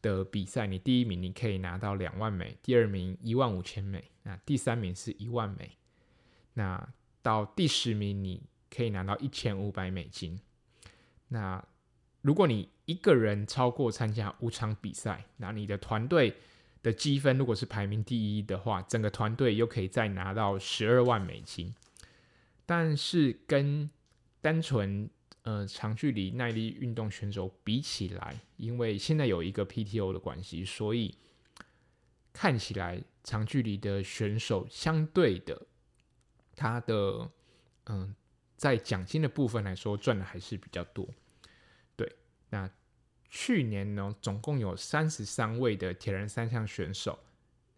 [0.00, 5.76] 的比赛，你第一名你可以拿到两万美，第二名一万五千美，那第三名是一万美，
[6.54, 6.88] 那
[7.20, 10.40] 到第十名你可以拿到一千五百美金。
[11.28, 11.62] 那
[12.22, 16.34] 如果你一个人超过参加五场比赛，那你的团队
[16.82, 21.74] 的积分如果是排名第一的话，整个团队又可以再拿到十二万美金。
[22.68, 23.88] 但是跟
[24.42, 25.08] 单纯
[25.40, 31.16] 呃，长距离耐力运动选手比起来，因为现在有一个 PTO 的关系，所以
[32.30, 35.66] 看起来长距离的选手相对的，
[36.54, 37.30] 他的
[37.86, 38.14] 嗯、
[38.58, 41.08] 在奖金的部分来说赚的还是比较多。
[41.96, 42.16] 对，
[42.50, 42.70] 那
[43.30, 47.18] 去年呢，总共有三十三位的铁人三项选手，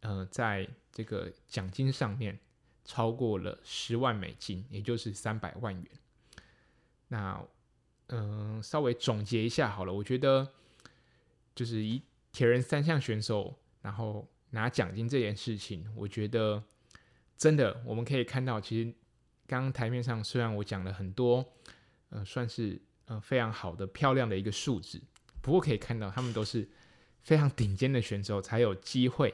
[0.01, 2.37] 呃，在这个奖金上面
[2.85, 5.87] 超过了十万美金，也就是三百万元。
[7.09, 7.43] 那
[8.13, 9.93] 嗯、稍微总结一下好了。
[9.93, 10.49] 我觉得，
[11.55, 16.65] 就是以铁人三项选手，然后拿奖金这件事情，我觉得
[17.39, 18.93] 真的我们可以看到，其实
[19.47, 21.45] 刚刚台面上虽然我讲了很多，
[22.09, 25.01] 呃，算是呃非常好的、漂亮的一个数字，
[25.41, 26.69] 不过可以看到他们都是
[27.23, 29.33] 非常顶尖的选手才有机会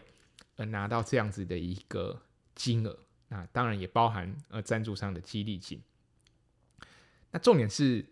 [0.56, 2.20] 呃拿到这样子的一个
[2.54, 3.05] 金额。
[3.28, 5.82] 那当然也包含呃赞助商的激励金。
[7.30, 8.06] 那重点是。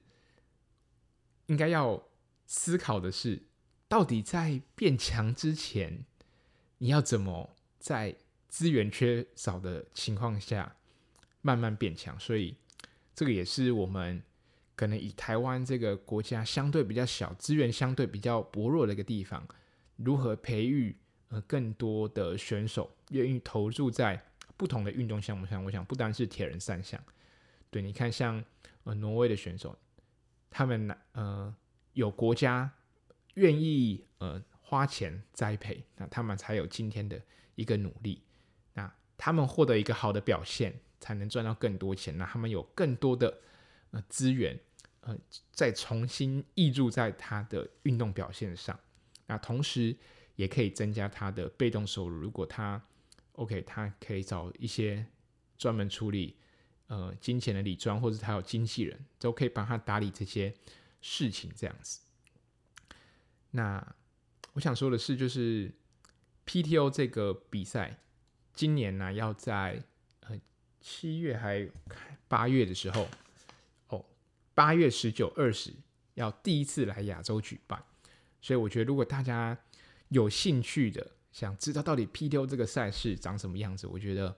[1.48, 2.02] 应该要
[2.46, 3.42] 思考的是，
[3.86, 6.06] 到底在变强之前，
[6.78, 8.16] 你要怎么在
[8.48, 10.74] 资源缺少的情况下
[11.42, 12.18] 慢慢变强？
[12.18, 12.56] 所以，
[13.14, 14.22] 这个也是我们
[14.74, 19.46] 可能以台湾这个国家相对比较小、资源相对比较薄弱的一个地方，
[19.96, 20.96] 如何培育
[21.28, 24.18] 呃更多的选手愿意投入在
[24.56, 25.64] 不同的运动项目上？
[25.64, 27.00] 我想，不单是铁人三项，
[27.70, 28.44] 对，你看像
[28.84, 29.76] 呃挪威的选手。
[30.50, 31.52] 他们，呃，
[31.94, 32.70] 有国家
[33.34, 37.20] 愿意呃花钱栽培，那他们才有今天的
[37.56, 38.22] 一个努力。
[38.74, 42.16] 那他们获得一个好的表现，才能赚到更多钱。
[42.16, 43.40] 那他们有更多的
[43.90, 44.56] 呃资源，
[45.00, 45.18] 呃，
[45.50, 48.78] 再重新挹注在他的运动表现上。
[49.26, 49.96] 那同时
[50.36, 52.16] 也可以增加他的被动收入。
[52.16, 52.80] 如果他
[53.34, 55.06] OK，他可以找一些
[55.56, 56.36] 专门处理。
[56.86, 60.54] 呃，金钱的理专，或者他有经纪人，都可以帮他打理这些
[61.00, 62.00] 事情，这样子。
[63.52, 63.94] 那
[64.52, 65.72] 我想说的是，就是
[66.46, 67.98] PTO 这个比赛，
[68.52, 69.82] 今年呢要在
[70.20, 70.38] 呃
[70.78, 71.66] 七月还
[72.28, 73.08] 八月的时候，
[73.88, 74.04] 哦，
[74.52, 75.72] 八月十九、二十
[76.14, 77.82] 要第一次来亚洲举办。
[78.42, 79.58] 所以我觉得，如果大家
[80.10, 84.34] 有兴趣的，想知道到底 PTO 这个赛事长什么样子，我觉得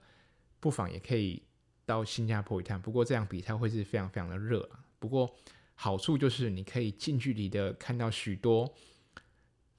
[0.59, 1.41] 不妨也可以。
[1.87, 4.83] 到新加坡一趟，不过这样比赛会是非常非常的热啊。
[4.99, 5.33] 不过
[5.73, 8.75] 好处就是你可以近距离的看到许多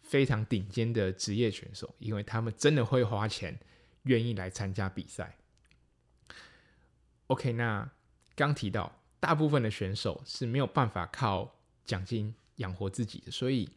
[0.01, 3.61] 非常顶尖的职业选手，因为他们真的会花钱，
[4.05, 5.37] 愿意来参加比赛。
[7.27, 7.93] OK，那
[8.35, 11.55] 刚提到大部分的选手是没有办法靠
[11.85, 13.69] 奖金养活自己的，所以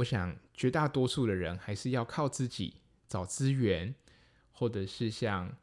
[0.00, 2.74] 我想绝大多数的人还是要靠自己
[3.08, 3.94] 找资源，
[4.52, 5.56] 或者是像。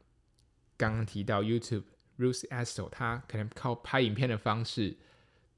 [0.78, 1.82] 刚刚提到 YouTube
[2.20, 4.96] Ruth Astle，他可能靠拍影片的方式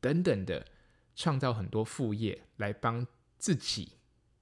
[0.00, 0.66] 等等的，
[1.14, 3.98] 创造很多副业来帮自己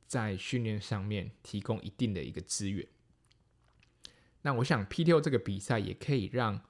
[0.06, 2.86] 在训练上面提供一定的一个资源。
[4.42, 6.60] 那我想 PTO 这个比赛也可以让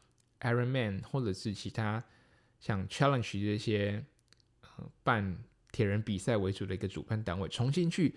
[0.41, 2.03] Ironman 或者是其他
[2.59, 4.07] 像 Challenge 这些
[4.63, 5.45] 呃办
[5.79, 8.17] 铁人比赛为主的一个主办单位，重新去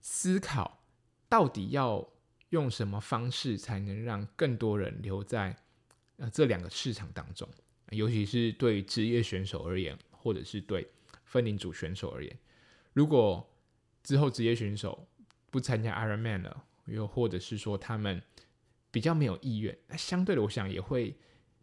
[0.00, 0.82] 思考
[1.28, 2.08] 到底要。
[2.52, 5.56] 用什么方式才能让更多人留在
[6.18, 7.48] 呃这两个市场当中？
[7.92, 10.86] 尤其是对职业选手而言，或者是对
[11.24, 12.38] 分龄组选手而言，
[12.92, 13.50] 如果
[14.02, 15.08] 之后职业选手
[15.50, 18.20] 不参加 Ironman 了，又或者是说他们
[18.90, 21.16] 比较没有意愿，那相对的，我想也会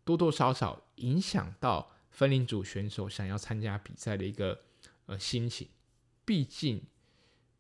[0.04, 4.60] 多多少少影响到分龄组选手想要参加比赛的一个
[5.10, 5.68] 呃心情。
[6.24, 6.82] 毕竟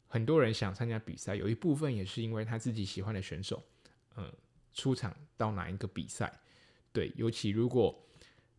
[0.07, 3.63] 很多人想参加比赛，有一部分也是因为他自己喜欢的选手，
[4.15, 4.31] 呃，
[4.73, 6.39] 出场到哪一个比赛。
[6.93, 8.07] 对，尤其如果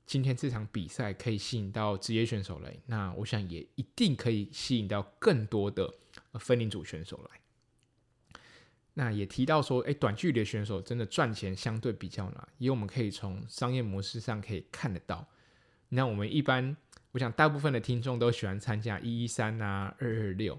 [0.04, 5.92] 今天这场比赛可以吸引到职业选手来，那我想也一定可以吸引到更多的
[6.40, 7.40] 分龄组选手来。
[8.94, 15.24] 那也提到说，诶，短距离的选手真的赚钱相对比较难，因为我们可以从商业模式上可以看得到。
[15.90, 16.76] 那我们一般，
[17.12, 20.58] 我想大部分的听众都喜欢参加一一三啊、二二六。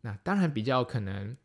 [0.00, 1.36] 那当然比较可能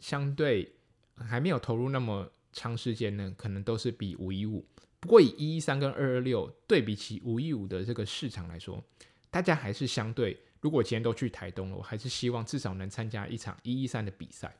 [0.00, 0.74] 相对
[1.16, 4.66] 还没有投入那么长时间呢，可能都是比五一五。
[5.00, 8.82] 不过以一一三跟二二六对比起五一五的这个市场来说，
[9.30, 14.56] 大家还是相对，如果今天都去台东了，我还是希望至少能参加一场一一三的比赛。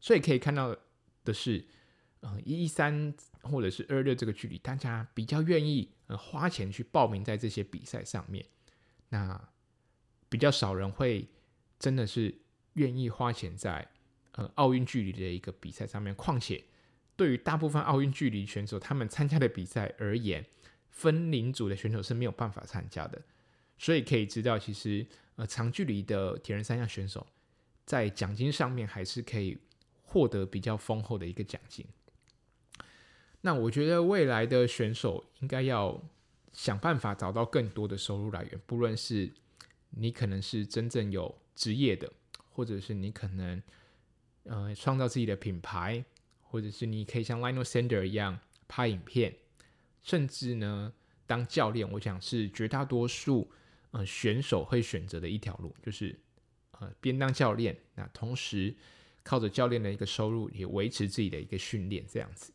[0.00, 0.76] 所以可以看到
[1.24, 1.64] 的是，
[2.24, 8.42] 呃，一一三或者是二二六这个距离，大家比较愿意呃花钱去报名在这些比赛上面。
[9.10, 9.38] 那
[10.30, 11.28] 比较少人会
[11.78, 12.34] 真的是
[12.72, 13.86] 愿意花钱在
[14.32, 16.64] 呃奥运距离的一个比赛上面，况且。
[17.16, 20.44] 对于大部分奥运距离选手，他们参加的比赛而言，
[20.90, 23.22] 分龄组的选手是没有办法参加的。
[23.78, 25.06] 所以可以知道，其实
[25.36, 27.24] 呃长距离的铁人三项选手，
[27.86, 29.56] 在奖金上面还是可以
[30.02, 31.86] 获得比较丰厚的一个奖金。
[33.44, 36.02] 那我觉得未来的选手应该要
[36.54, 39.30] 想办法找到更多的收入来源，不论是
[39.90, 42.10] 你可能是真正有职业的，
[42.48, 43.62] 或者是你可能
[44.44, 46.04] 呃创造自己的品牌。
[46.46, 49.34] 或者是你可以像 Lionel Sander 一样拍影片，
[50.04, 50.92] 甚至呢
[51.26, 53.50] 当教练，我想是绝大多数
[53.90, 56.16] 呃选手会选择的一条路，就是
[56.78, 58.72] 呃边当教练，那同时
[59.24, 62.52] 靠着教练的一个收入也维持自己的一个训练这样子。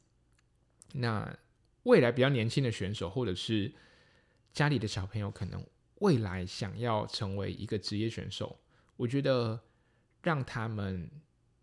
[0.93, 1.37] 那
[1.83, 3.73] 未来比较年轻的选手，或者是
[4.53, 8.59] 家里的小朋友，可能未来想要成为一个职业选手，
[8.97, 9.59] 我觉得
[10.21, 11.09] 让他们。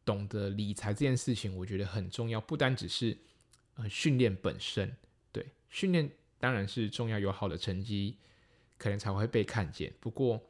[0.06, 2.40] 懂得理财这件事情，我觉得很重要。
[2.40, 3.18] 不单只是
[3.74, 4.96] 呃训练本身，
[5.32, 6.08] 对训练
[6.38, 8.16] 当然是重要，有好的成绩，
[8.78, 9.92] 可能才会被看见。
[9.98, 10.40] 不过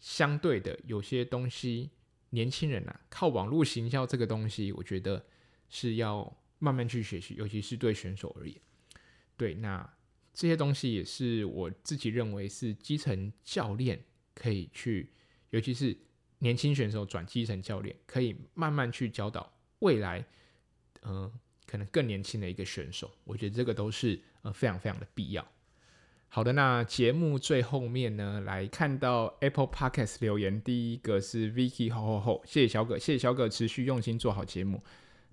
[0.00, 1.92] 相对的，有些东西，
[2.28, 5.24] 年轻人啊，靠网络行销这个东西，我觉得
[5.70, 8.56] 是要慢慢去学习，尤其是对选手而言。
[9.36, 9.92] 对，那
[10.32, 14.00] 这些东西也是我自己认为是基层教练
[14.32, 15.10] 可以去，
[15.50, 15.98] 尤其是。
[16.42, 20.24] 年轻选手转基层教练，可以慢慢去教导未来，
[21.02, 21.30] 呃，
[21.66, 23.10] 可能更年轻的一个选手。
[23.24, 25.46] 我觉得这个都是呃非常非常的必要。
[26.30, 34.82] 好的，那节目最后面呢，来看到 Apple Podcast 留言，第一个是 Vicky 吼吼吼，谢谢小葛，谢谢小葛持续用心做好节目，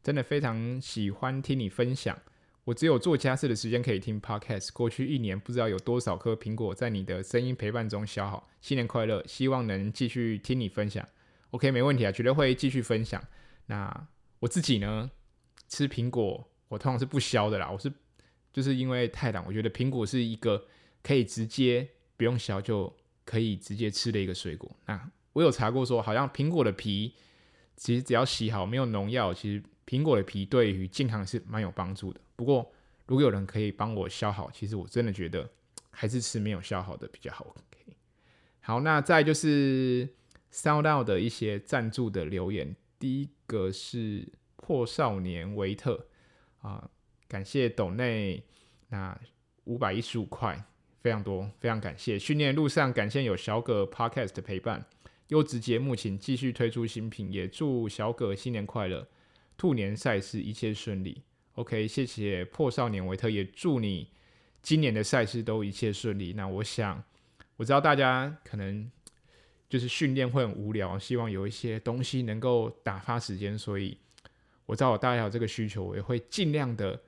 [0.08, 2.18] 真的非常喜欢听你分享。
[2.64, 4.72] 我只有做家事的时间可以听 Podcast。
[4.72, 8.50] 过去一年不知道有多少颗苹果在你的声音陪伴中消耗。
[8.62, 11.06] 新年快乐，希望能继续听你分享。
[11.50, 13.22] OK，没问题啊，绝对会继续分享。
[13.66, 14.08] 那
[14.40, 15.12] 我自己呢，
[15.68, 17.70] 吃苹果我通常是不削的啦。
[17.70, 17.92] 我是
[18.54, 20.68] 就是因为太懒，我觉得苹果是一个
[21.04, 24.74] 可以直接不用削就可以直接吃的一个水果。
[24.86, 27.14] 那我有查过说，好像苹果的皮
[27.76, 32.20] 其实只要洗好，没有农药，其实苹果的皮对于健康是蛮有帮助的。
[32.36, 32.72] 不过，
[33.08, 35.50] 如果有人可以帮我削好，其实我真的觉得
[35.90, 37.46] 还是吃没有削好的比较好。
[37.46, 37.96] OK，
[38.60, 40.08] 好，那再就是
[40.52, 42.76] SoundOn 的一些赞助的留言。
[43.00, 46.08] 第一个是破少年维特
[46.60, 46.90] 啊，
[47.28, 48.44] 感谢斗内
[48.90, 49.18] 那
[49.66, 50.66] 五百一十五块，
[51.02, 52.20] 非常多，非常感谢。
[52.20, 54.86] 训练路上感谢有小葛 Podcast 的陪伴，
[55.28, 59.08] 优质节目请继续推出新品，也祝小葛新年快乐，
[59.58, 61.24] 兔年赛事一切顺利。
[61.56, 64.12] OK，谢谢破少年维特，也祝你
[64.62, 66.34] 今年的赛事都一切顺利。
[66.34, 67.04] 那我想，
[67.56, 68.90] 我知道大家可能
[69.68, 73.98] 就是训练会很无聊，希望有一些东西能够打发时间，所以
[74.68, 77.02] 我知道我大家有这个需求，我也会尽量的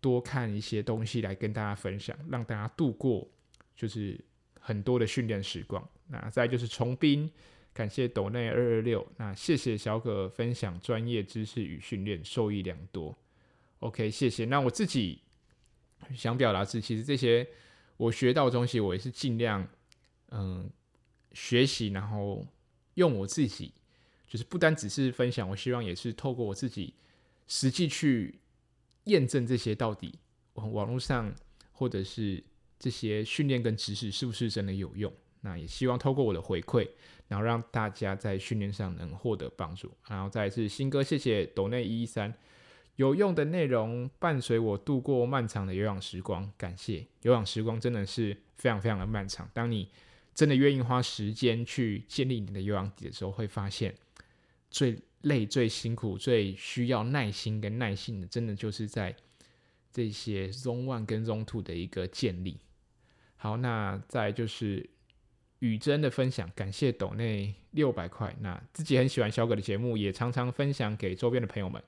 [0.00, 3.26] 多看一些东西来跟大家分享，让大家度过
[3.74, 4.22] 就是
[4.60, 5.88] 很多的训练时光。
[6.08, 7.30] 那再就是从兵，
[7.78, 13.16] 感谢斗内二二六，那谢谢小葛分享专业知识与训练，受益良多。
[13.78, 14.44] OK，谢谢。
[14.46, 15.22] 那我自己
[16.12, 17.46] 想表达是，其实这些
[17.96, 19.64] 我学到的东西，我也是尽量
[20.30, 20.68] 嗯
[21.34, 22.44] 学习，然后
[22.94, 23.72] 用我自己，
[24.26, 26.92] 就是不单只是分享，我希望也是透过我自己
[27.46, 28.40] 实际去
[29.04, 30.18] 验证这些到底
[30.54, 31.32] 网网络上
[31.70, 32.42] 或者是
[32.76, 35.14] 这些训练跟知识是不是真的有用。
[35.40, 36.88] 那也希望透过我的回馈，
[37.28, 39.92] 然后让大家在训练上能获得帮助。
[40.08, 42.32] 然后再一次新哥，谢谢斗内一一三，
[42.96, 47.06] 有用的内容伴随我度过漫长的有氧时光，感谢。
[47.22, 49.88] 有氧时光真的是非常非常的漫长，当你
[50.34, 53.94] 真的愿意花时间去建立你的有氧底的时候，会发现
[54.70, 59.14] 最累、最辛苦、最需要耐心跟耐性的，真的就是在
[59.92, 62.58] 这些 Zone One 跟 Zone Two 的一个建立。
[63.36, 64.88] 好，那再就是
[65.60, 68.34] 雨珍的分享，感谢斗内六百块。
[68.40, 71.82] 那自己很喜欢小葛的节目，也常常分享给周边的朋友们，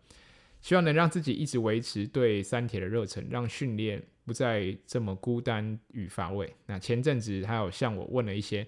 [0.60, 6.52] 希望能让自己一直维持对三铁的热忱，让训练不再这么孤单与乏味。
[6.66, 8.66] 那前阵子他有向我问了一些，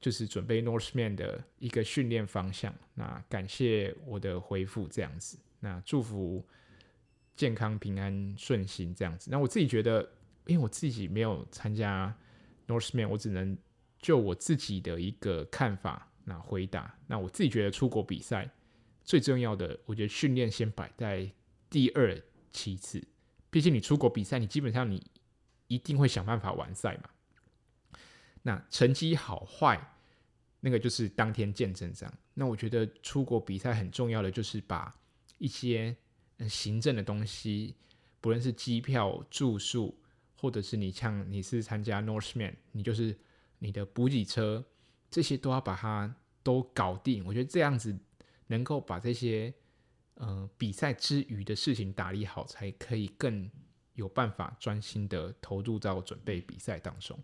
[0.00, 2.74] 就是准备 Norseman 的一个训练方向。
[2.94, 5.38] 那感谢我的回复，这样子。
[5.60, 6.46] 那祝福
[7.36, 9.28] 健康平安顺心，这样子。
[9.30, 10.08] 那我自己觉得。
[10.46, 12.10] 因为我自己没有参加
[12.66, 13.54] Norseman，我只能
[14.00, 16.96] 就我自己的一个看法那回答。
[17.06, 18.50] 那我自己觉得出国比赛
[19.04, 21.30] 最重要的，我觉得训练先摆在
[21.70, 22.20] 第二
[22.50, 23.02] 其次。
[23.50, 25.02] 毕竟你出国比赛，你基本上你
[25.66, 27.10] 一定会想办法完赛嘛。
[28.42, 29.94] 那成绩好坏，
[30.60, 32.12] 那个就是当天见真章。
[32.34, 34.94] 那我觉得出国比赛很重要的就是把
[35.38, 35.96] 一些
[36.48, 37.74] 行政的东西，
[38.20, 39.98] 不论是机票、住宿。
[40.40, 43.12] 或者是你像你是参加 Northman，你就是
[43.58, 44.64] 你的补给车，
[45.10, 47.24] 这些都要把它都搞定。
[47.24, 47.96] 我觉得这样子
[48.48, 49.52] 能够把这些
[50.14, 53.50] 呃比赛之余的事情打理好，才可以更
[53.94, 57.18] 有办法专心的投入到准备比赛当中。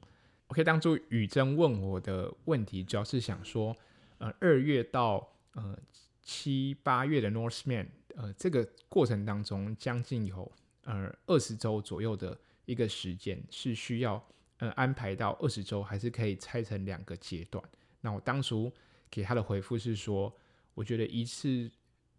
[0.48, 3.76] OK，当初雨珍问我的问题，主要是想说，
[4.18, 5.78] 呃，二月到呃
[6.22, 10.50] 七八月的 Norseman，呃，这个过程当中将近有
[10.82, 12.38] 呃二十周左右的。
[12.66, 14.26] 一个时间是需要
[14.58, 17.64] 呃安排到二十周，还是可以拆成两个阶段？
[18.00, 18.72] 那我当初
[19.10, 20.34] 给他的回复是说，
[20.74, 21.70] 我觉得一次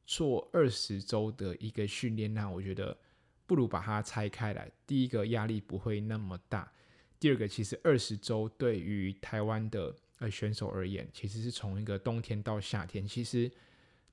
[0.05, 2.97] 做二十周的一个训练，那我觉得
[3.45, 4.71] 不如把它拆开来。
[4.85, 6.71] 第一个压力不会那么大，
[7.19, 13.51] 第二个其实二十周对于台湾的呃选手而言，其实是从一个冬天到夏天，其实。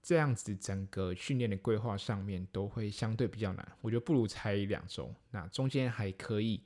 [0.04, 6.60] 这样子整个训练的规划上面都会相对比较难，我觉得不如拆两周，那中间还可以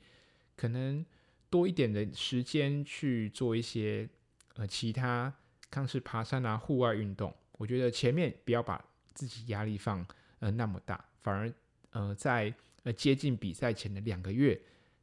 [0.57, 1.04] 可能
[1.51, 4.09] 多一点的时间去做一些
[4.55, 5.32] 呃其他，
[5.72, 7.34] 像是爬山啊、户外运动。
[7.53, 8.84] 我觉得前面不要把
[9.14, 10.07] 自己压力放
[10.38, 11.53] 呃那么大，反而
[11.90, 14.61] 呃在呃接近比赛前的两个月，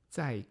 [0.10, 0.44] 在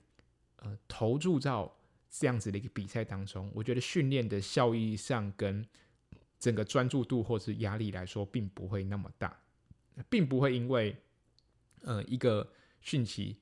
[0.57, 1.75] 呃投入到
[2.11, 5.67] 这样子的一个比赛当中，我觉得训练的效益上跟。
[6.39, 9.39] 整个专注度或是压力来说，并不会那么大，
[10.11, 10.97] 并不会因为
[11.83, 13.37] 呃一个训期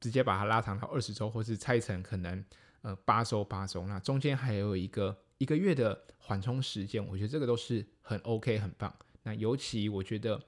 [0.00, 2.44] 直接把它拉长到二十周，或是拆成可能
[2.82, 8.94] 呃八周八周，那中间还有一个一个月的缓冲时间，我觉得这个都是很 OK 很棒。
[9.22, 10.42] 那尤其我觉得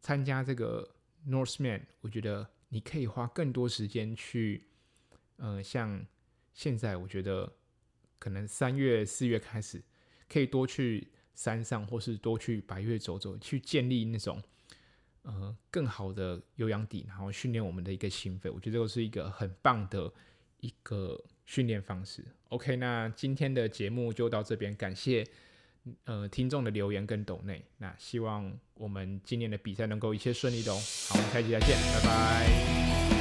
[0.00, 0.88] 参加这个
[1.28, 4.68] Norseman，我觉得你可以花更多时间去
[5.36, 6.04] 呃像
[6.52, 7.52] 现在，我觉得
[8.18, 9.82] 可能三月四月开始。
[10.28, 14.42] 可以多去山上，或是多去白岳走走，去建立那种
[15.22, 18.50] 呃更好的有氧底，然后训练我们的一个心肺。
[18.50, 20.12] 我觉得这是一个很棒的
[20.60, 22.24] 一个训练方式。
[22.48, 25.26] OK，那今天的节目就到这边，感谢
[26.04, 27.64] 呃听众的留言跟抖内。
[27.78, 30.76] 那希望我们今年的比赛能够一切顺利的哦。
[31.08, 33.11] 好，我们下期再见，拜拜。